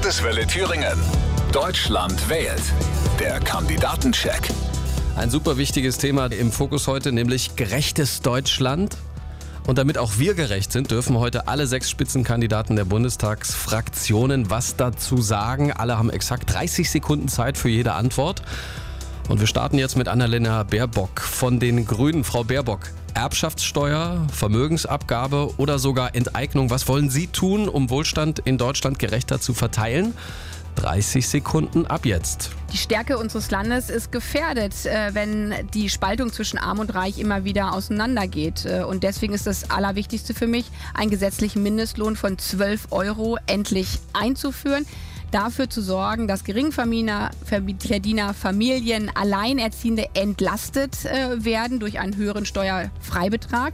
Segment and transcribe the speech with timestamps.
[0.00, 0.98] Landeswelle Thüringen.
[1.52, 2.62] Deutschland wählt.
[3.18, 4.48] Der Kandidatencheck.
[5.14, 8.96] Ein super wichtiges Thema im Fokus heute, nämlich gerechtes Deutschland.
[9.66, 15.20] Und damit auch wir gerecht sind, dürfen heute alle sechs Spitzenkandidaten der Bundestagsfraktionen was dazu
[15.20, 15.70] sagen.
[15.70, 18.40] Alle haben exakt 30 Sekunden Zeit für jede Antwort.
[19.30, 22.24] Und wir starten jetzt mit Annalena Baerbock von den Grünen.
[22.24, 26.68] Frau Baerbock, Erbschaftssteuer, Vermögensabgabe oder sogar Enteignung.
[26.68, 30.14] Was wollen Sie tun, um Wohlstand in Deutschland gerechter zu verteilen?
[30.74, 32.50] 30 Sekunden ab jetzt.
[32.72, 37.44] Die Stärke unseres Landes ist gefährdet, äh, wenn die Spaltung zwischen Arm und Reich immer
[37.44, 38.64] wieder auseinandergeht.
[38.64, 44.00] Äh, und deswegen ist das Allerwichtigste für mich, einen gesetzlichen Mindestlohn von 12 Euro endlich
[44.12, 44.86] einzuführen
[45.30, 47.30] dafür zu sorgen, dass Geringverdiener
[48.34, 53.72] Familien, Alleinerziehende entlastet äh, werden durch einen höheren Steuerfreibetrag.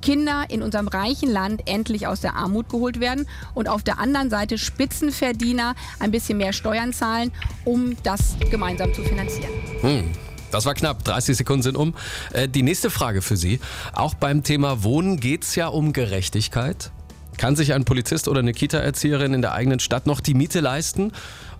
[0.00, 4.30] Kinder in unserem reichen Land endlich aus der Armut geholt werden und auf der anderen
[4.30, 7.32] Seite Spitzenverdiener ein bisschen mehr Steuern zahlen,
[7.64, 9.52] um das gemeinsam zu finanzieren.
[9.80, 10.12] Hm.
[10.50, 11.94] Das war knapp, 30 Sekunden sind um.
[12.32, 13.60] Äh, die nächste Frage für Sie.
[13.92, 16.90] Auch beim Thema Wohnen geht es ja um Gerechtigkeit.
[17.38, 21.12] Kann sich ein Polizist oder eine Kita-Erzieherin in der eigenen Stadt noch die Miete leisten?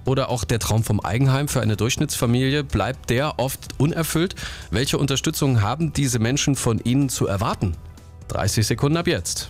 [0.05, 4.35] Oder auch der Traum vom Eigenheim für eine Durchschnittsfamilie, bleibt der oft unerfüllt?
[4.71, 7.77] Welche Unterstützung haben diese Menschen von Ihnen zu erwarten?
[8.29, 9.49] 30 Sekunden ab jetzt.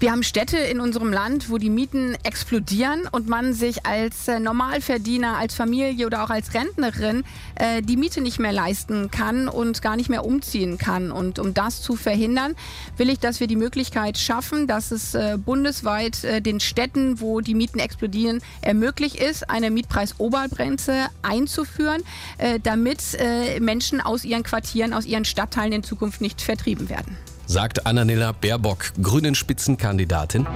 [0.00, 4.40] Wir haben Städte in unserem Land, wo die Mieten explodieren und man sich als äh,
[4.40, 7.22] Normalverdiener, als Familie oder auch als Rentnerin
[7.56, 11.12] äh, die Miete nicht mehr leisten kann und gar nicht mehr umziehen kann.
[11.12, 12.56] Und um das zu verhindern,
[12.96, 17.42] will ich, dass wir die Möglichkeit schaffen, dass es äh, bundesweit äh, den Städten, wo
[17.42, 22.02] die Mieten explodieren, ermöglicht ist, eine Mietpreisobergrenze einzuführen,
[22.38, 27.18] äh, damit äh, Menschen aus ihren Quartieren, aus ihren Stadtteilen in Zukunft nicht vertrieben werden
[27.50, 30.46] sagt Annanella Baerbock, Grünen Spitzenkandidatin.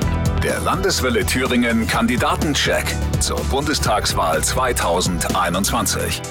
[0.44, 6.22] Der Landeswelle Thüringen Kandidatencheck zur Bundestagswahl 2021.